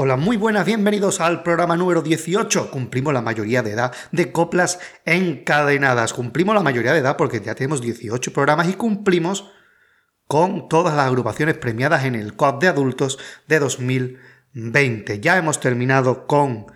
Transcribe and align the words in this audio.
Hola, 0.00 0.16
muy 0.16 0.36
buenas, 0.36 0.64
bienvenidos 0.64 1.20
al 1.20 1.42
programa 1.42 1.76
número 1.76 2.02
18. 2.02 2.70
Cumplimos 2.70 3.12
la 3.12 3.20
mayoría 3.20 3.64
de 3.64 3.72
edad 3.72 3.92
de 4.12 4.30
coplas 4.30 4.78
encadenadas. 5.04 6.12
Cumplimos 6.12 6.54
la 6.54 6.62
mayoría 6.62 6.92
de 6.92 7.00
edad 7.00 7.16
porque 7.16 7.40
ya 7.40 7.56
tenemos 7.56 7.80
18 7.80 8.32
programas 8.32 8.68
y 8.68 8.74
cumplimos 8.74 9.50
con 10.28 10.68
todas 10.68 10.94
las 10.94 11.08
agrupaciones 11.08 11.58
premiadas 11.58 12.04
en 12.04 12.14
el 12.14 12.36
COP 12.36 12.62
de 12.62 12.68
adultos 12.68 13.18
de 13.48 13.58
2020. 13.58 15.18
Ya 15.18 15.36
hemos 15.36 15.58
terminado 15.58 16.28
con 16.28 16.66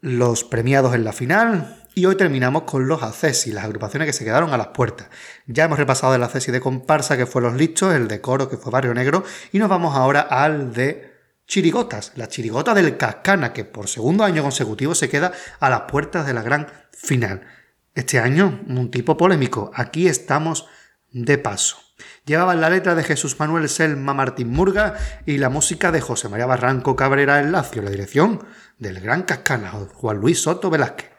los 0.00 0.42
premiados 0.42 0.94
en 0.94 1.04
la 1.04 1.12
final 1.12 1.84
y 1.94 2.06
hoy 2.06 2.16
terminamos 2.16 2.62
con 2.62 2.88
los 2.88 3.46
y 3.46 3.52
las 3.52 3.64
agrupaciones 3.64 4.06
que 4.06 4.14
se 4.14 4.24
quedaron 4.24 4.54
a 4.54 4.56
las 4.56 4.68
puertas. 4.68 5.10
Ya 5.46 5.64
hemos 5.64 5.78
repasado 5.78 6.14
el 6.14 6.22
ACESI 6.22 6.50
de 6.50 6.60
comparsa 6.60 7.18
que 7.18 7.26
fue 7.26 7.42
Los 7.42 7.56
Listos, 7.56 7.92
el 7.92 8.08
de 8.08 8.22
coro 8.22 8.48
que 8.48 8.56
fue 8.56 8.72
Barrio 8.72 8.94
Negro 8.94 9.22
y 9.52 9.58
nos 9.58 9.68
vamos 9.68 9.94
ahora 9.94 10.22
al 10.22 10.72
de 10.72 11.07
chirigotas, 11.48 12.12
la 12.14 12.28
chirigota 12.28 12.74
del 12.74 12.96
Cascana, 12.96 13.52
que 13.52 13.64
por 13.64 13.88
segundo 13.88 14.22
año 14.22 14.42
consecutivo 14.42 14.94
se 14.94 15.08
queda 15.08 15.32
a 15.58 15.70
las 15.70 15.82
puertas 15.82 16.26
de 16.26 16.34
la 16.34 16.42
gran 16.42 16.68
final. 16.92 17.46
Este 17.94 18.20
año, 18.20 18.60
un 18.68 18.90
tipo 18.90 19.16
polémico, 19.16 19.72
aquí 19.74 20.06
estamos 20.06 20.66
de 21.10 21.38
paso. 21.38 21.78
Llevaban 22.24 22.60
la 22.60 22.70
letra 22.70 22.94
de 22.94 23.02
Jesús 23.02 23.40
Manuel 23.40 23.68
Selma 23.68 24.14
Martín 24.14 24.50
Murga 24.50 24.94
y 25.26 25.38
la 25.38 25.48
música 25.48 25.90
de 25.90 26.00
José 26.00 26.28
María 26.28 26.46
Barranco 26.46 26.94
Cabrera 26.94 27.40
El 27.40 27.50
Lacio, 27.50 27.82
la 27.82 27.90
dirección 27.90 28.44
del 28.78 29.00
gran 29.00 29.22
Cascana, 29.22 29.72
Juan 29.94 30.18
Luis 30.18 30.42
Soto 30.42 30.70
Velázquez. 30.70 31.10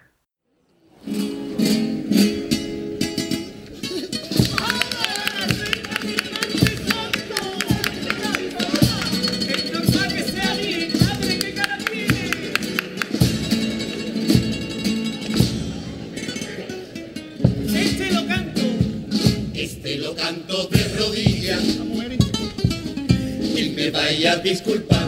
Vaya 24.02 24.32
a 24.32 24.38
disculpar, 24.38 25.08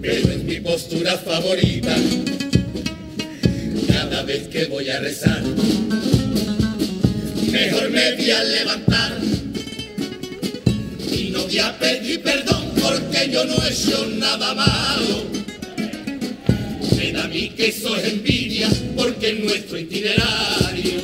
pero 0.00 0.32
es 0.34 0.44
mi 0.44 0.60
postura 0.60 1.18
favorita 1.18 1.94
cada 3.88 4.22
vez 4.22 4.46
que 4.48 4.66
voy 4.66 4.88
a 4.88 5.00
rezar. 5.00 5.42
Mejor 7.50 7.90
me 7.90 8.16
voy 8.16 8.30
a 8.30 8.44
levantar 8.44 9.12
y 11.12 11.30
no 11.30 11.42
voy 11.42 11.58
a 11.58 11.78
pedir 11.78 12.22
perdón 12.22 12.70
porque 12.80 13.30
yo 13.30 13.44
no 13.46 13.54
he 13.64 13.68
hecho 13.72 14.06
nada 14.18 14.54
malo. 14.54 15.24
Me 16.96 17.12
da 17.12 17.24
a 17.24 17.28
mí 17.28 17.48
que 17.56 17.68
eso 17.68 17.96
es 17.96 18.12
envidia 18.12 18.68
porque 18.96 19.30
en 19.30 19.44
nuestro 19.46 19.76
itinerario 19.76 21.00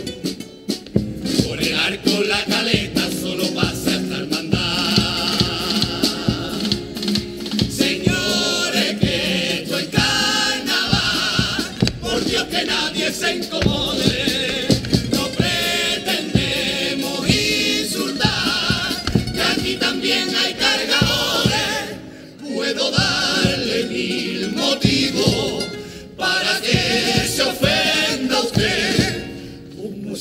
por 1.45 1.61
el 1.61 1.75
arco 1.75 2.23
la 2.25 2.58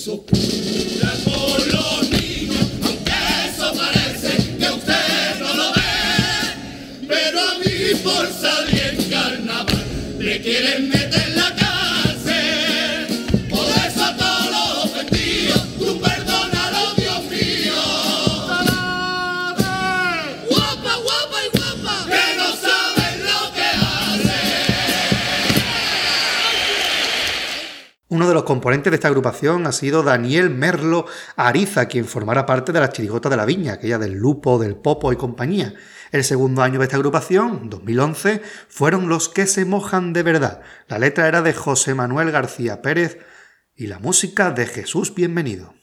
Como 0.08 0.47
Uno 28.68 28.76
de 28.82 28.96
esta 28.96 29.08
agrupación 29.08 29.66
ha 29.66 29.72
sido 29.72 30.04
Daniel 30.04 30.50
Merlo 30.50 31.06
Ariza, 31.38 31.86
quien 31.86 32.04
formará 32.04 32.46
parte 32.46 32.74
de 32.74 32.82
la 32.82 32.90
chirigota 32.90 33.30
de 33.30 33.38
la 33.38 33.46
viña, 33.46 33.72
aquella 33.72 33.98
del 33.98 34.12
Lupo, 34.12 34.60
del 34.60 34.76
Popo 34.76 35.14
y 35.14 35.16
compañía. 35.16 35.74
El 36.12 36.26
segundo 36.26 36.62
año 36.64 36.78
de 36.78 36.84
esta 36.84 36.98
agrupación, 36.98 37.70
2011, 37.70 38.42
fueron 38.68 39.08
los 39.08 39.30
que 39.30 39.48
se 39.48 39.64
mojan 39.64 40.12
de 40.12 40.24
verdad. 40.24 40.60
La 40.90 41.00
letra 41.00 41.30
era 41.30 41.42
de 41.42 41.54
José 41.54 41.94
Manuel 41.94 42.30
García 42.32 42.82
Pérez 42.82 43.20
y 43.74 43.88
la 43.88 44.00
música 44.00 44.52
de 44.52 44.66
Jesús 44.66 45.16
Bienvenido. 45.16 45.74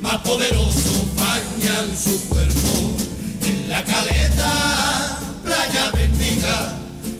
Más 0.00 0.18
poderosos 0.18 1.14
bañan 1.16 1.96
su 1.96 2.20
cuerpo. 2.28 2.96
En 3.42 3.68
la 3.68 3.82
caleta, 3.84 5.18
playa 5.42 5.90
bendita, 5.92 6.78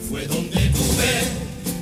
fue 0.09 0.27
donde 0.27 0.61
tuve 0.69 1.13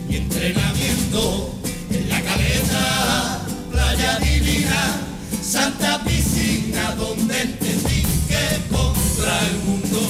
mi 0.08 0.16
entrenamiento. 0.16 1.54
En 1.90 2.08
la 2.08 2.20
caleta, 2.22 3.40
playa 3.70 4.18
divina, 4.18 5.00
santa 5.42 6.02
piscina, 6.04 6.94
donde 6.96 7.42
entendí 7.42 8.02
que 8.28 8.74
contra 8.74 9.40
el 9.48 9.58
mundo. 9.66 10.00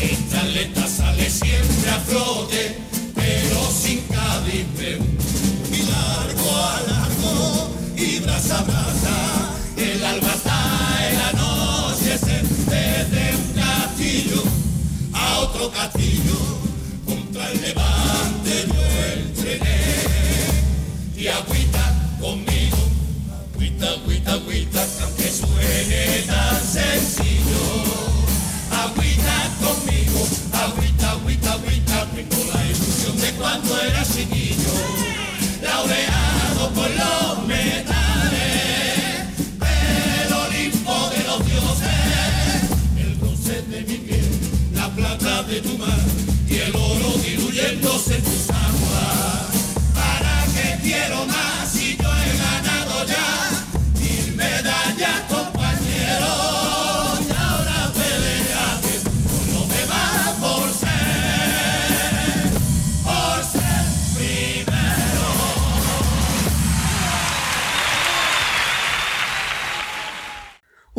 Esta 0.00 0.40
atleta 0.40 0.86
de 45.48 45.60
tu 45.60 46.01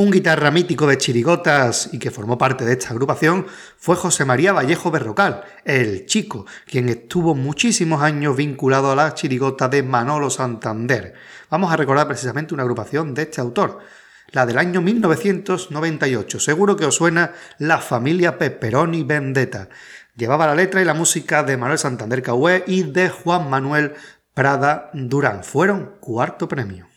Un 0.04 0.12
guitarra 0.12 0.52
mítico 0.52 0.86
de 0.86 0.98
chirigotas 0.98 1.88
y 1.94 1.98
que 1.98 2.12
formó 2.12 2.38
parte 2.38 2.66
de 2.66 2.74
esta 2.74 2.90
agrupación 2.90 3.48
fue 3.78 3.96
José 3.96 4.26
María 4.26 4.52
Vallejo 4.52 4.92
Berrocal, 4.92 5.46
el 5.64 6.06
chico, 6.08 6.46
quien 6.66 6.90
estuvo 6.90 7.36
muchísimos 7.36 8.02
años 8.02 8.36
vinculado 8.36 8.92
a 8.92 8.98
la 8.98 9.14
chirigota 9.14 9.70
de 9.70 9.82
Manolo 9.82 10.30
Santander. 10.30 11.14
Vamos 11.50 11.72
a 11.72 11.78
recordar 11.78 12.06
precisamente 12.06 12.54
una 12.54 12.64
agrupación 12.64 13.14
de 13.14 13.22
este 13.22 13.40
autor. 13.40 13.80
la 14.32 14.46
del 14.46 14.58
año 14.58 14.82
1998. 14.82 16.38
Seguro 16.38 16.76
que 16.76 16.86
os 16.86 16.96
suena 16.96 17.32
La 17.58 17.78
familia 17.78 18.38
Pepperoni 18.38 19.04
Vendetta. 19.04 19.70
Llevaba 20.18 20.48
la 20.48 20.56
letra 20.56 20.82
y 20.82 20.86
la 20.86 20.94
música 20.94 21.44
de 21.44 21.56
Manuel 21.56 21.80
Santander 21.80 22.22
Cahué 22.22 22.66
y 22.68 22.84
de 22.84 23.08
Juan 23.08 23.50
Manuel 23.50 23.94
Prada 24.34 24.90
Durán. 24.94 25.46
Fueron 25.46 25.94
cuarto 26.02 26.50
premio. 26.50 26.93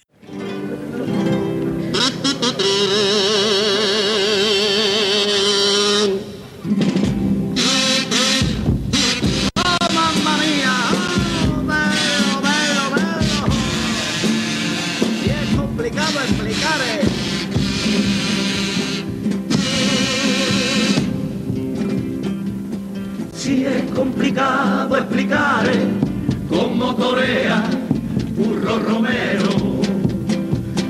Complicado 25.26 25.56
explicar 25.66 25.66
cómo 26.48 26.94
torea 26.94 27.64
Burro 28.36 28.78
Romero. 28.78 29.80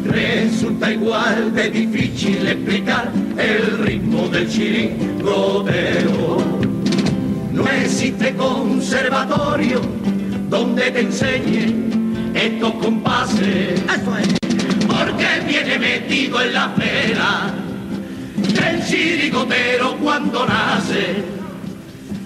Resulta 0.05 0.93
igual 0.93 1.55
de 1.55 1.71
difícil 1.71 2.47
explicar 2.47 3.11
el 3.39 3.79
ritmo 3.79 4.29
del 4.29 4.49
chirigoteo. 4.49 6.39
No 7.53 7.69
existe 7.69 8.35
conservatorio 8.35 9.81
donde 10.49 10.91
te 10.91 11.01
enseñen 11.01 12.33
estos 12.35 12.75
compases. 12.75 13.83
Porque 14.87 15.27
viene 15.47 15.79
metido 15.79 16.41
en 16.41 16.55
la 16.55 16.69
fera 16.71 17.53
del 18.37 18.85
chirigotero 18.85 19.97
cuando 19.97 20.47
nace 20.47 21.37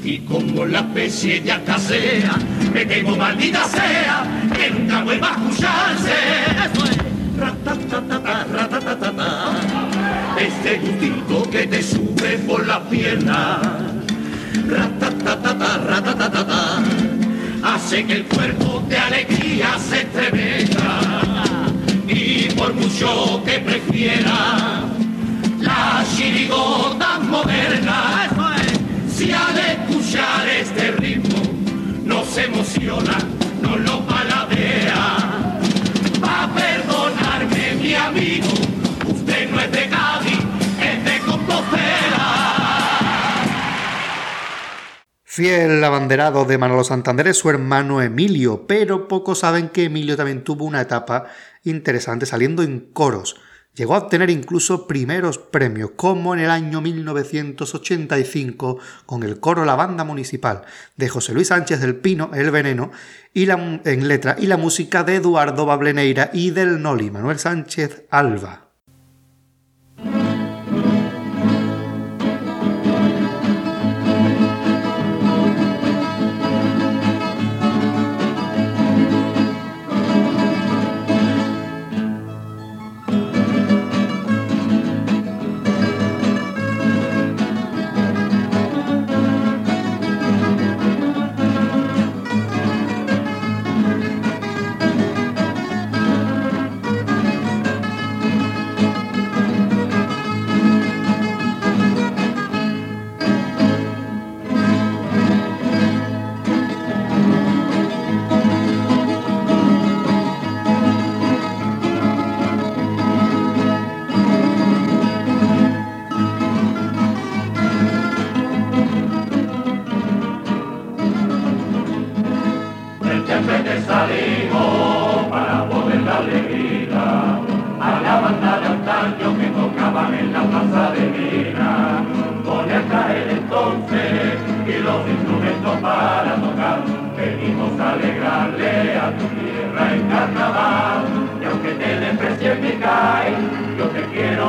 y 0.02 0.18
como 0.20 0.64
la 0.64 0.80
especie 0.80 1.42
ya 1.42 1.62
casea, 1.64 2.36
me 2.72 2.84
temo 2.84 3.16
maldita 3.16 3.64
sea, 3.66 4.24
que 4.54 4.70
nunca 4.70 5.02
vuelva 5.02 5.28
a 5.28 5.32
escucharse. 5.32 6.14
Eso 6.72 6.84
es. 6.84 7.10
Este 10.38 10.78
gustito 10.78 11.50
que 11.50 11.66
te 11.66 11.82
sube 11.82 12.38
por 12.46 12.66
la 12.66 12.82
pierna. 12.88 13.60
Hace 17.62 18.06
que 18.06 18.12
el 18.12 18.24
cuerpo 18.24 18.82
de 18.88 18.98
alegría 18.98 19.78
se 19.78 20.02
estremezca. 20.02 21.00
Y 22.08 22.50
por 22.56 22.74
mucho 22.74 23.42
que 23.44 23.58
prefiera 23.58 24.89
no 33.62 33.76
lo 33.76 34.06
paladea. 34.06 35.18
Va 36.22 36.44
a 36.44 36.54
perdonarme 36.54 37.74
mi 37.76 37.94
amigo, 37.94 38.48
usted 39.06 39.50
no 39.50 39.60
es 39.60 39.72
de 39.72 39.88
Cádiz, 39.88 40.40
es 40.80 41.04
de 41.04 41.18
Compostela. 41.20 42.30
Fiel 45.24 45.84
abanderado 45.84 46.44
de 46.44 46.58
Manolo 46.58 46.82
Santander 46.82 47.28
es 47.28 47.38
su 47.38 47.48
hermano 47.48 48.02
Emilio, 48.02 48.66
pero 48.66 49.06
pocos 49.06 49.38
saben 49.38 49.68
que 49.68 49.84
Emilio 49.84 50.16
también 50.16 50.42
tuvo 50.42 50.64
una 50.64 50.80
etapa 50.80 51.26
interesante 51.62 52.26
saliendo 52.26 52.62
en 52.62 52.80
coros 52.92 53.36
Llegó 53.80 53.94
a 53.94 53.98
obtener 54.00 54.28
incluso 54.28 54.86
primeros 54.86 55.38
premios, 55.38 55.92
como 55.96 56.34
en 56.34 56.40
el 56.40 56.50
año 56.50 56.82
1985 56.82 58.78
con 59.06 59.22
el 59.22 59.40
coro 59.40 59.64
La 59.64 59.74
Banda 59.74 60.04
Municipal 60.04 60.64
de 60.98 61.08
José 61.08 61.32
Luis 61.32 61.48
Sánchez 61.48 61.80
del 61.80 61.96
Pino, 61.96 62.30
El 62.34 62.50
Veneno, 62.50 62.90
y 63.32 63.46
la, 63.46 63.80
en 63.82 64.06
letra 64.06 64.36
y 64.38 64.48
la 64.48 64.58
música 64.58 65.02
de 65.02 65.14
Eduardo 65.14 65.64
Bableneira 65.64 66.28
y 66.34 66.50
del 66.50 66.82
Noli, 66.82 67.10
Manuel 67.10 67.38
Sánchez 67.38 68.04
Alba. 68.10 68.69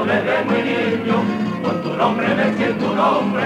no 0.02 0.08
me 0.08 0.20
ve 0.22 0.44
muy 0.46 0.62
niño, 0.64 1.16
con 1.64 1.84
tu 1.84 1.94
nombre 1.96 2.28
me 2.34 2.58
siento 2.58 2.92
un 2.92 3.00
hombre, 3.00 3.44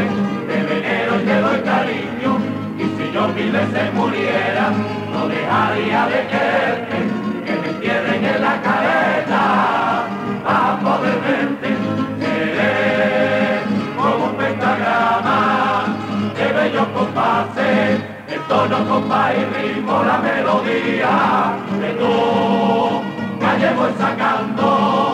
de 0.48 0.64
venero 0.64 1.16
te 1.26 1.42
doy 1.42 1.60
cariño, 1.60 2.38
y 2.78 2.84
si 2.96 3.12
yo 3.12 3.28
mil 3.28 3.52
veces 3.52 3.94
muriera, 3.94 4.72
no 5.12 5.28
dejaría 5.28 6.06
de 6.08 6.28
quererte, 6.28 6.98
que 7.46 7.56
me 7.60 7.68
entierren 7.68 8.24
en 8.24 8.42
la 8.42 8.62
careta, 8.62 10.08
para 10.46 10.80
poder 10.80 11.20
verte, 11.28 11.76
eres 12.22 13.62
como 13.98 14.26
un 14.28 14.36
pentagrama, 14.38 15.86
de 16.38 16.54
bellos 16.54 16.88
compases, 16.96 18.02
el 18.30 18.40
tono, 18.48 18.88
compás 18.88 19.34
y 19.36 19.44
ritmo, 19.58 20.04
la 20.04 20.18
melodía, 20.20 21.54
de 21.82 21.90
tú, 22.00 23.02
calle 23.42 23.74
voy 23.76 23.92
sacando 24.00 25.05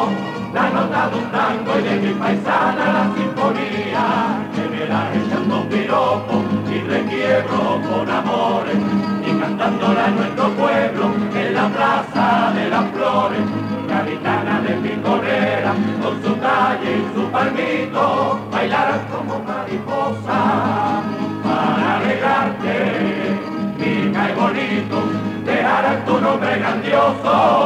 y 1.10 1.82
de 1.82 1.96
mi 1.96 2.14
paisana 2.14 2.94
la 2.94 3.16
sinfonía, 3.16 4.06
que 4.54 4.70
me 4.70 4.86
la 4.86 5.12
echando 5.16 5.62
un 5.62 5.68
piropo 5.68 6.44
y 6.70 6.80
requiebro 6.82 7.82
con 7.90 8.08
amores, 8.08 8.78
y 9.26 9.40
cantándola 9.40 10.08
en 10.10 10.16
nuestro 10.16 10.50
pueblo, 10.50 11.12
en 11.34 11.54
la 11.56 11.70
plaza 11.70 12.52
de 12.54 12.70
las 12.70 12.92
flores, 12.92 13.42
capitana 13.88 14.62
de 14.62 14.76
mi 14.76 14.90
picorera, 14.90 15.74
con 16.04 16.24
su 16.24 16.40
calle 16.40 16.98
y 16.98 17.16
su 17.16 17.32
palmito, 17.32 18.40
bailarán 18.52 19.02
como 19.12 19.40
mariposa 19.40 21.02
para 21.44 21.98
alegrarte, 21.98 23.40
mi 23.80 24.04
y 24.04 24.34
bonito, 24.40 24.98
dejarán 25.46 26.06
tu 26.06 26.22
nombre 26.22 26.60
grandioso. 26.60 27.61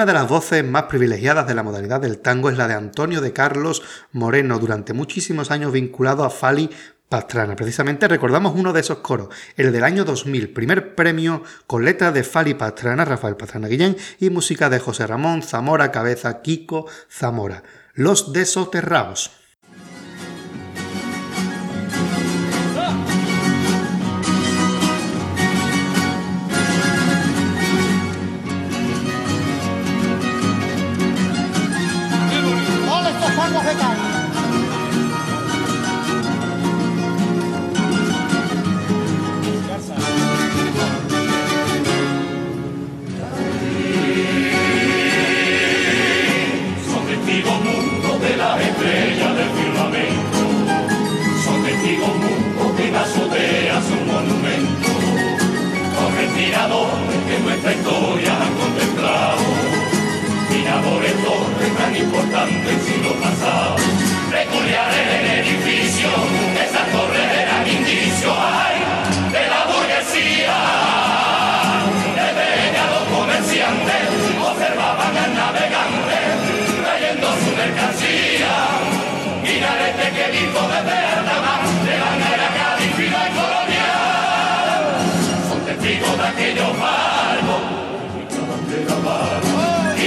Una 0.00 0.06
de 0.06 0.14
las 0.14 0.30
voces 0.30 0.64
más 0.64 0.84
privilegiadas 0.84 1.46
de 1.46 1.54
la 1.54 1.62
modalidad 1.62 2.00
del 2.00 2.20
tango 2.20 2.48
es 2.48 2.56
la 2.56 2.66
de 2.66 2.72
Antonio 2.72 3.20
de 3.20 3.34
Carlos 3.34 3.82
Moreno, 4.12 4.58
durante 4.58 4.94
muchísimos 4.94 5.50
años 5.50 5.72
vinculado 5.72 6.24
a 6.24 6.30
Fali 6.30 6.70
Pastrana. 7.10 7.54
Precisamente 7.54 8.08
recordamos 8.08 8.54
uno 8.56 8.72
de 8.72 8.80
esos 8.80 9.00
coros, 9.00 9.28
el 9.58 9.72
del 9.72 9.84
año 9.84 10.06
2000, 10.06 10.54
primer 10.54 10.94
premio 10.94 11.42
con 11.66 11.84
de 11.84 12.24
Fali 12.24 12.54
Pastrana, 12.54 13.04
Rafael 13.04 13.36
Pastrana 13.36 13.68
Guillén, 13.68 13.94
y 14.18 14.30
música 14.30 14.70
de 14.70 14.78
José 14.78 15.06
Ramón 15.06 15.42
Zamora 15.42 15.92
Cabeza 15.92 16.40
Kiko 16.40 16.86
Zamora. 17.10 17.62
Los 17.92 18.32
Desoterrados. 18.32 19.39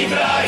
Y 0.03 0.42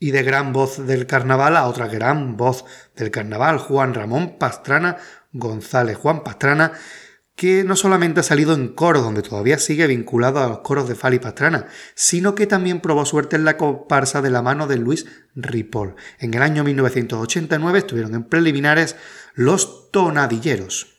Y 0.00 0.10
de 0.10 0.22
gran 0.22 0.52
voz 0.52 0.86
del 0.86 1.06
carnaval 1.06 1.56
a 1.56 1.66
otra 1.66 1.86
gran 1.88 2.36
voz 2.36 2.64
del 2.96 3.10
carnaval, 3.10 3.58
Juan 3.58 3.92
Ramón 3.92 4.38
Pastrana 4.38 4.96
González. 5.32 5.98
Juan 5.98 6.22
Pastrana, 6.22 6.72
que 7.38 7.62
no 7.62 7.76
solamente 7.76 8.18
ha 8.18 8.24
salido 8.24 8.52
en 8.52 8.66
coros, 8.66 9.04
donde 9.04 9.22
todavía 9.22 9.58
sigue 9.60 9.86
vinculado 9.86 10.40
a 10.40 10.48
los 10.48 10.58
coros 10.58 10.88
de 10.88 10.96
Fali 10.96 11.20
Pastrana, 11.20 11.66
sino 11.94 12.34
que 12.34 12.48
también 12.48 12.80
probó 12.80 13.06
suerte 13.06 13.36
en 13.36 13.44
la 13.44 13.56
comparsa 13.56 14.20
de 14.20 14.30
la 14.30 14.42
mano 14.42 14.66
de 14.66 14.76
Luis 14.76 15.06
Ripoll. 15.36 15.94
En 16.18 16.34
el 16.34 16.42
año 16.42 16.64
1989 16.64 17.78
estuvieron 17.78 18.16
en 18.16 18.24
preliminares 18.24 18.96
Los 19.34 19.92
Tonadilleros. 19.92 20.97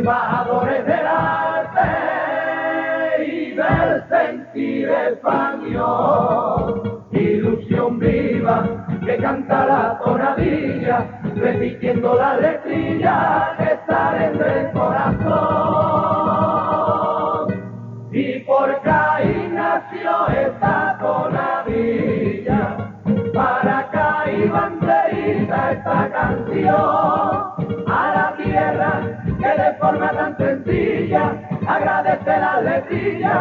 Embajadores 0.00 0.86
del 0.86 1.06
arte 1.06 1.80
y 3.26 3.52
del 3.52 4.02
sentir 4.08 4.88
español. 4.88 6.72
Ilusión 7.12 7.98
viva 7.98 8.64
que 9.04 9.16
canta 9.18 9.66
la 9.66 9.98
tonadilla, 10.02 11.20
repitiendo 11.36 12.14
la 12.14 12.36
letrilla 12.36 12.59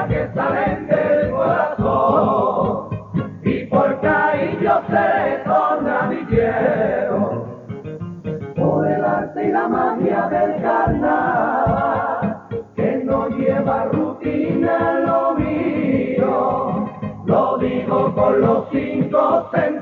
que 0.08 0.30
salen 0.36 0.88
del 0.88 1.32
corazón. 1.32 2.90
Y 3.44 3.66
por 3.66 3.98
ahí 4.06 4.58
yo 4.62 4.82
seré 4.90 5.44
tonadillero, 5.46 7.20
por 8.56 8.88
el 8.88 9.04
arte 9.04 9.46
y 9.46 9.52
la 9.52 9.68
magia 9.68 10.28
del 10.30 10.62
carnaval, 10.62 12.38
que 12.76 13.04
no 13.04 13.30
lleva 13.30 13.86
rutina 13.86 14.92
en 14.92 15.06
lo 15.08 15.36
mío, 15.36 16.90
lo 17.26 17.58
digo 17.58 18.14
con 18.14 18.42
los 18.42 18.70
cinco 18.72 19.50
sentidos, 19.52 19.79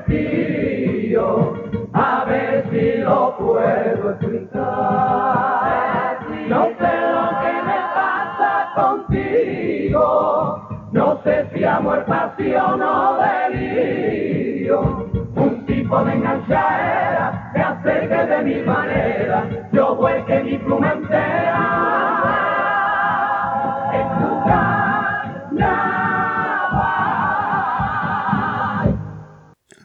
mi 18.42 18.62
manera, 18.62 19.68
yo 19.72 19.98
mi 20.44 20.58
pluma 20.58 20.92
entera. 20.92 21.98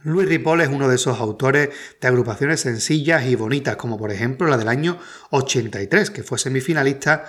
Luis 0.06 0.28
Ripoll 0.28 0.62
es 0.62 0.68
uno 0.68 0.90
de 0.90 0.96
esos 0.96 1.22
autores 1.22 1.70
de 2.02 2.08
agrupaciones 2.08 2.60
sencillas 2.60 3.26
y 3.26 3.36
bonitas, 3.36 3.78
como 3.78 3.98
por 3.98 4.12
ejemplo 4.12 4.48
la 4.48 4.58
del 4.58 4.68
año 4.68 4.98
83, 5.32 6.12
que 6.12 6.24
fue 6.24 6.38
semifinalista 6.38 7.24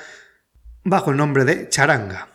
bajo 0.83 1.13
el 1.13 1.17
nombre 1.17 1.45
de 1.45 1.69
Charanga. 1.69 2.34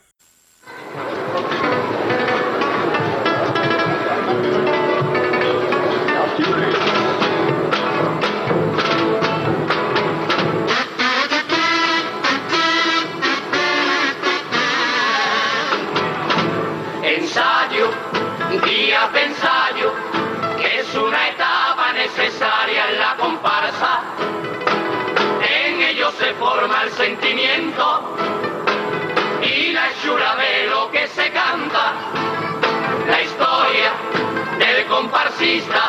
Comparsista, 35.39 35.88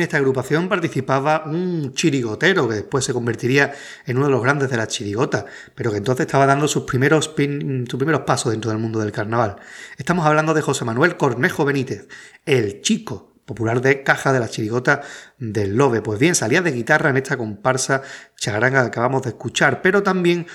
En 0.00 0.04
esta 0.04 0.16
agrupación 0.16 0.66
participaba 0.66 1.44
un 1.44 1.92
chirigotero 1.92 2.66
que 2.66 2.76
después 2.76 3.04
se 3.04 3.12
convertiría 3.12 3.74
en 4.06 4.16
uno 4.16 4.28
de 4.28 4.32
los 4.32 4.42
grandes 4.42 4.70
de 4.70 4.78
la 4.78 4.86
chirigota, 4.86 5.44
pero 5.74 5.90
que 5.90 5.98
entonces 5.98 6.24
estaba 6.24 6.46
dando 6.46 6.66
sus 6.68 6.84
primeros, 6.84 7.26
sus 7.26 7.98
primeros 7.98 8.22
pasos 8.22 8.50
dentro 8.50 8.70
del 8.70 8.80
mundo 8.80 8.98
del 9.00 9.12
carnaval. 9.12 9.56
Estamos 9.98 10.24
hablando 10.24 10.54
de 10.54 10.62
José 10.62 10.86
Manuel 10.86 11.18
Cornejo 11.18 11.66
Benítez, 11.66 12.08
el 12.46 12.80
chico 12.80 13.34
popular 13.44 13.82
de 13.82 14.02
caja 14.02 14.32
de 14.32 14.40
la 14.40 14.48
chirigota 14.48 15.02
del 15.36 15.76
Lobe. 15.76 16.00
Pues 16.00 16.18
bien, 16.18 16.34
salía 16.34 16.62
de 16.62 16.72
guitarra 16.72 17.10
en 17.10 17.18
esta 17.18 17.36
comparsa 17.36 18.00
chagaranga 18.36 18.80
que 18.80 18.86
acabamos 18.86 19.20
de 19.24 19.28
escuchar, 19.28 19.82
pero 19.82 20.02
también 20.02 20.46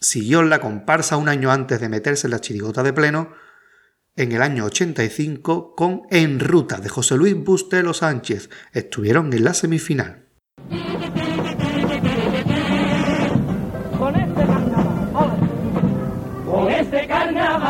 siguió 0.00 0.40
en 0.40 0.50
la 0.50 0.60
comparsa 0.60 1.16
un 1.16 1.30
año 1.30 1.50
antes 1.50 1.80
de 1.80 1.88
meterse 1.88 2.26
en 2.26 2.32
la 2.32 2.42
chirigota 2.42 2.82
de 2.82 2.92
pleno 2.92 3.30
en 4.16 4.32
el 4.32 4.42
año 4.42 4.66
85 4.66 5.74
con 5.74 6.02
En 6.10 6.38
Ruta 6.38 6.78
de 6.78 6.88
José 6.88 7.16
Luis 7.16 7.34
Bustelo 7.36 7.94
Sánchez. 7.94 8.50
Estuvieron 8.72 9.32
en 9.32 9.44
la 9.44 9.54
semifinal. 9.54 10.26
Con 13.98 14.16
este 14.16 14.44
carnaval, 14.44 15.38
con 16.44 16.70
este 16.70 17.06
carnaval, 17.06 17.62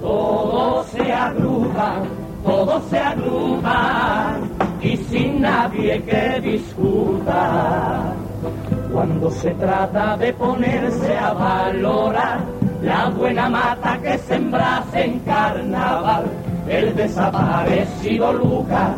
todos 0.00 0.86
se 0.88 1.12
agrupan, 1.12 2.08
todos 2.44 2.90
se 2.90 2.98
agrupan 2.98 4.50
y 4.80 4.96
sin 4.96 5.40
nadie 5.40 6.02
que 6.02 6.40
discuta. 6.40 8.14
Cuando 8.92 9.30
se 9.30 9.50
trata 9.54 10.16
de 10.16 10.32
ponerse 10.32 11.16
a 11.16 11.32
valorar 11.32 12.55
la 12.82 13.08
buena 13.10 13.48
mata 13.48 13.98
que 14.02 14.18
sembrase 14.18 15.04
en 15.04 15.18
carnaval, 15.20 16.24
el 16.68 16.94
desaparecido 16.94 18.32
Lucas, 18.32 18.96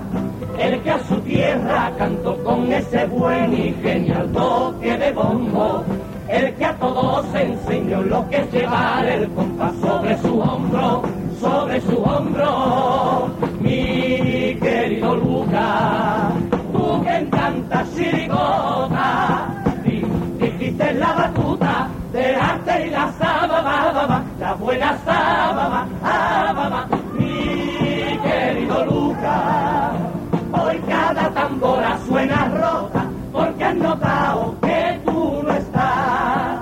el 0.59 0.81
que 0.83 0.91
a 0.91 0.99
su 1.05 1.21
tierra 1.21 1.93
cantó 1.97 2.37
con 2.43 2.73
ese 2.73 3.07
buen 3.07 3.53
y 3.55 3.75
genial 3.83 4.31
toque 4.33 4.97
de 4.97 5.12
bombo, 5.12 5.85
el 6.29 6.55
que 6.55 6.64
a 6.64 6.75
todos 6.75 7.27
enseñó 7.35 8.03
lo 8.03 8.29
que 8.29 8.37
es 8.37 8.53
llevar 8.53 9.07
el 9.07 9.29
compás 9.31 9.75
sobre 9.81 10.19
su 10.19 10.41
hombro, 10.41 11.03
sobre 11.41 11.81
su 11.81 12.03
hombro, 12.03 13.31
mi 13.61 14.57
querido 14.61 15.17
Lucas, 15.17 16.33
tú 16.73 17.03
que 17.05 17.17
en 17.17 17.31
tanta 17.31 17.85
chirigota, 17.95 19.49
dijiste 20.38 20.93
la 20.95 21.12
batuta, 21.12 21.48
dejaste 22.12 22.87
y 22.87 22.90
la 22.90 23.12
sábaba, 23.12 24.23
la 24.40 24.55
buena 24.55 24.99
sábaba, 25.05 25.87
ábaba, 26.03 26.87
mi 27.14 28.18
querido 28.23 28.85
Lucas. 28.87 29.92
Hoy 30.53 30.79
cada 30.88 31.31
tambora 31.31 31.99
suena 32.07 32.44
rota, 32.47 33.05
porque 33.33 33.64
han 33.64 33.79
notado 33.81 34.55
que 34.62 35.01
tú 35.05 35.42
no 35.42 35.53
estás. 35.53 36.61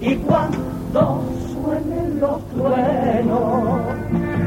Y 0.00 0.16
cuando 0.16 1.24
suenen 1.52 2.20
los 2.20 2.46
truenos 2.48 3.80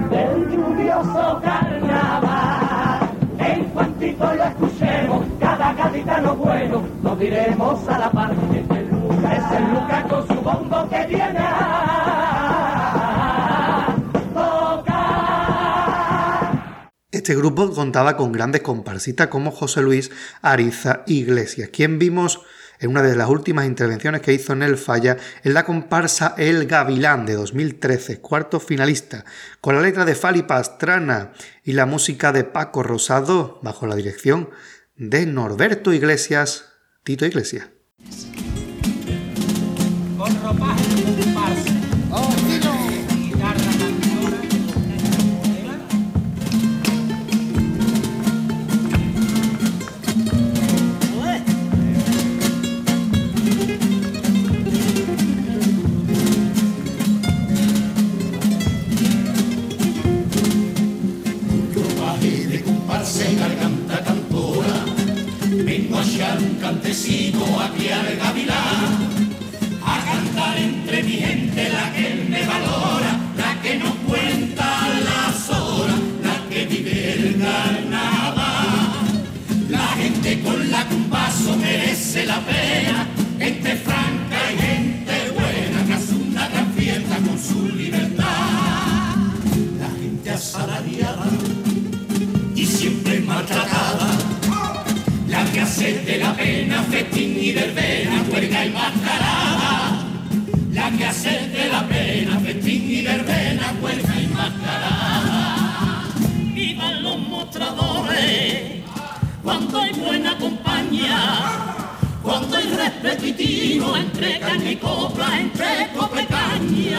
del 0.10 0.50
lluvioso 0.50 1.42
carnaval, 1.44 3.10
en 3.40 3.64
cuantito 3.66 4.34
lo 4.34 4.44
escuchemos, 4.44 5.24
cada 5.40 5.74
gaditano 5.74 6.36
bueno, 6.36 6.82
lo 7.04 7.16
diremos 7.16 7.88
a 7.90 8.00
la 8.00 8.12
par. 8.12 8.32
Este 17.28 17.36
grupo 17.36 17.70
contaba 17.74 18.16
con 18.16 18.32
grandes 18.32 18.62
comparsistas 18.62 19.28
como 19.28 19.52
José 19.52 19.82
Luis 19.82 20.12
Ariza 20.42 21.04
Iglesias, 21.08 21.70
quien 21.74 22.00
vimos 22.00 22.40
en 22.80 22.92
una 22.92 23.02
de 23.02 23.18
las 23.18 23.28
últimas 23.28 23.66
intervenciones 23.66 24.22
que 24.22 24.32
hizo 24.32 24.54
en 24.54 24.64
el 24.64 24.78
Falla 24.78 25.18
en 25.44 25.54
la 25.54 25.66
comparsa 25.66 26.36
El 26.38 26.68
Gavilán 26.68 27.26
de 27.26 27.34
2013, 27.34 28.22
cuarto 28.22 28.62
finalista, 28.62 29.26
con 29.60 29.76
la 29.76 29.82
letra 29.82 30.06
de 30.06 30.16
Fali 30.16 30.44
Pastrana 30.44 31.34
y 31.66 31.74
la 31.74 31.86
música 31.86 32.32
de 32.32 32.46
Paco 32.46 32.82
Rosado 32.82 33.60
bajo 33.62 33.88
la 33.88 33.98
dirección 33.98 34.50
de 34.96 35.26
Norberto 35.26 35.92
Iglesias, 35.92 36.70
Tito 37.04 37.26
Iglesias. 37.26 37.68
Festín 96.98 97.38
y 97.40 97.52
verbena, 97.54 98.26
huelga 98.32 98.66
y 98.66 98.70
mascarada. 98.72 100.04
La 100.74 100.90
que 100.92 101.06
hace 101.06 101.48
de 101.50 101.70
la 101.70 101.88
pena 101.88 102.40
festín 102.40 102.90
y 102.90 103.02
verbena, 103.04 103.74
huelga 103.82 104.16
y 104.20 104.28
mascarada. 104.28 106.04
Vivan 106.56 107.04
los 107.04 107.20
mostradores 107.20 108.82
cuando 109.44 109.80
hay 109.80 109.94
buena 109.94 110.38
compañía. 110.38 111.20
Cuando 112.24 112.58
hay 112.58 112.66
repetitivo 112.66 113.96
entre 113.96 114.40
caña 114.40 114.72
y 114.72 114.76
copla, 114.76 115.40
entre 115.40 115.90
copla 115.96 116.22
y. 116.22 116.98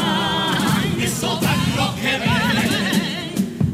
Y 0.97 1.05
eso 1.05 1.39
dan 1.43 1.77
los 1.77 1.91
que 1.97 2.19
ven 2.19 3.19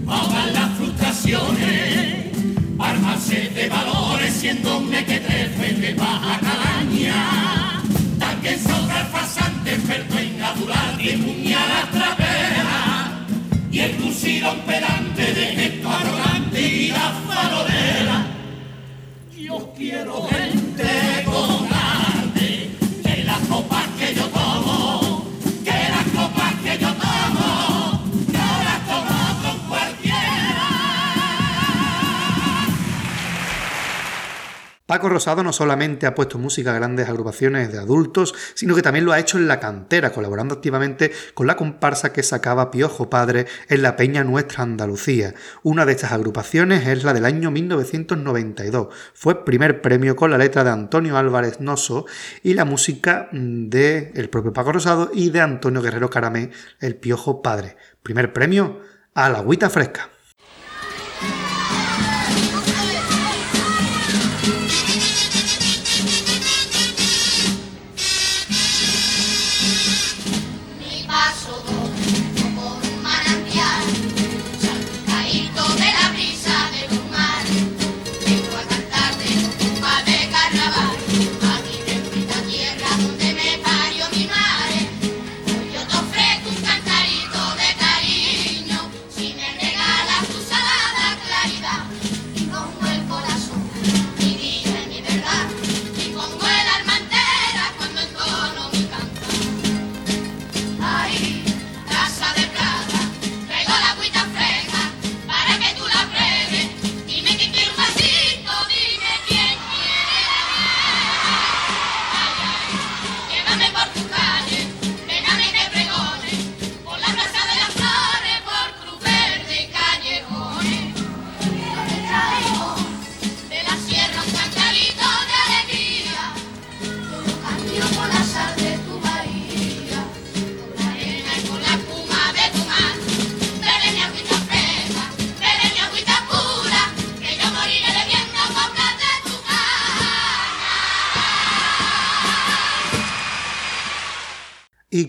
ahogan 0.07 0.53
las 0.53 0.71
frustraciones, 0.77 2.04
de 3.31 3.69
valores 3.71 4.35
siendo 4.35 4.79
un 4.79 4.91
mequetrefe 4.91 5.73
de 5.73 5.95
baja 5.95 6.39
calaña. 6.41 7.83
También 8.19 8.59
sobra 8.63 9.01
el 9.01 9.07
pasante 9.07 9.75
experto 9.75 10.19
en 10.19 10.39
natural 10.39 11.01
y 11.01 11.17
muña 11.17 11.59
la 11.67 11.91
trapera, 11.91 13.27
y 13.71 13.81
el 13.81 13.93
crucidón 13.97 14.59
pedante 14.67 15.33
de 15.33 15.47
gesto 15.47 15.89
arrogante 15.89 16.61
y 16.61 16.89
la 16.89 17.13
farolera. 17.27 18.27
Yo 19.39 19.73
quiero 19.75 20.29
gente 20.29 21.25
con 21.25 21.64
Paco 34.95 35.09
Rosado 35.09 35.43
no 35.43 35.53
solamente 35.53 36.07
ha 36.07 36.15
puesto 36.15 36.39
música 36.39 36.71
a 36.71 36.75
grandes 36.75 37.09
agrupaciones 37.09 37.73
de 37.73 37.81
adultos, 37.81 38.33
sino 38.55 38.77
que 38.77 38.83
también 38.83 39.05
lo 39.05 39.11
ha 39.11 39.19
hecho 39.19 39.39
en 39.39 39.49
la 39.49 39.59
cantera, 39.59 40.13
colaborando 40.13 40.55
activamente 40.55 41.11
con 41.35 41.49
la 41.49 41.57
comparsa 41.57 42.13
que 42.13 42.23
sacaba 42.23 42.71
Piojo 42.71 43.11
Padre 43.11 43.47
en 43.69 43.83
la 43.83 43.97
Peña 43.97 44.23
Nuestra 44.23 44.63
Andalucía. 44.63 45.35
Una 45.65 45.85
de 45.85 45.91
estas 45.91 46.13
agrupaciones 46.13 46.87
es 46.87 47.03
la 47.03 47.13
del 47.13 47.25
año 47.25 47.51
1992. 47.51 48.95
Fue 49.15 49.45
primer 49.45 49.83
premio 49.83 50.15
con 50.15 50.31
la 50.31 50.39
letra 50.39 50.63
de 50.63 50.71
Antonio 50.71 51.17
Álvarez 51.19 51.59
Noso 51.59 52.07
y 52.45 52.55
la 52.55 52.65
música 52.65 53.29
de 53.33 54.13
el 54.15 54.31
propio 54.31 54.53
Paco 54.53 54.71
Rosado 54.71 55.11
y 55.13 55.31
de 55.31 55.41
Antonio 55.41 55.83
Guerrero 55.83 56.09
Caramé, 56.09 56.51
el 56.79 56.95
Piojo 56.95 57.43
Padre. 57.43 57.77
Primer 58.05 58.33
premio 58.33 58.79
a 59.13 59.29
la 59.29 59.39
agüita 59.39 59.69
fresca. 59.71 60.14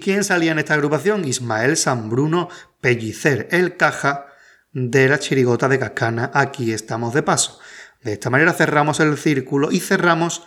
Quién 0.06 0.24
salía 0.24 0.52
en 0.52 0.60
esta 0.60 0.76
agrupación? 0.76 1.26
Ismael 1.26 1.76
Bruno 2.04 2.48
Pellicer, 2.80 3.48
el 3.50 3.76
caja 3.76 4.28
de 4.72 5.10
la 5.10 5.18
chirigota 5.18 5.68
de 5.68 5.80
Cascana. 5.80 6.30
Aquí 6.36 6.74
estamos 6.74 7.16
de 7.16 7.24
paso. 7.24 7.60
De 8.04 8.14
esta 8.14 8.30
manera 8.30 8.54
cerramos 8.54 9.00
el 9.00 9.18
círculo 9.18 9.72
y 9.72 9.80
cerramos 9.80 10.44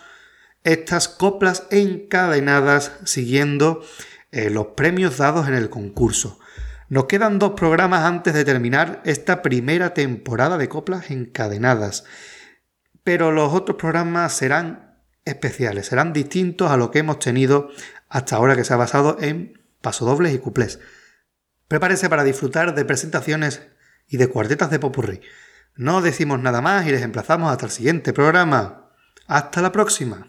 estas 0.63 1.09
coplas 1.09 1.67
encadenadas 1.71 2.93
siguiendo 3.03 3.83
eh, 4.31 4.49
los 4.49 4.67
premios 4.77 5.17
dados 5.17 5.49
en 5.49 5.55
el 5.55 5.69
concurso. 5.69 6.39
Nos 6.87 7.07
quedan 7.07 7.37
dos 7.37 7.51
programas 7.51 8.05
antes 8.05 8.33
de 8.33 8.45
terminar 8.45 9.01
esta 9.03 9.41
primera 9.41 9.93
temporada 9.93 10.57
de 10.57 10.69
coplas 10.69 11.11
encadenadas, 11.11 12.05
pero 13.03 13.33
los 13.33 13.53
otros 13.53 13.75
programas 13.75 14.31
serán 14.31 14.95
especiales, 15.25 15.87
serán 15.87 16.13
distintos 16.13 16.71
a 16.71 16.77
lo 16.77 16.91
que 16.91 16.99
hemos 16.99 17.19
tenido 17.19 17.69
hasta 18.09 18.35
ahora 18.35 18.55
que 18.55 18.63
se 18.63 18.73
ha 18.73 18.77
basado 18.77 19.17
en 19.21 19.61
pasodobles 19.81 20.33
y 20.33 20.39
cuplés. 20.39 20.79
Prepárese 21.67 22.09
para 22.09 22.23
disfrutar 22.23 22.73
de 22.75 22.85
presentaciones 22.85 23.61
y 24.07 24.17
de 24.17 24.27
cuartetas 24.27 24.71
de 24.71 24.79
popurrí. 24.79 25.21
No 25.75 26.01
decimos 26.01 26.39
nada 26.39 26.61
más 26.61 26.85
y 26.87 26.91
les 26.91 27.03
emplazamos 27.03 27.51
hasta 27.51 27.65
el 27.65 27.71
siguiente 27.71 28.11
programa. 28.11 28.91
Hasta 29.27 29.61
la 29.61 29.71
próxima. 29.71 30.28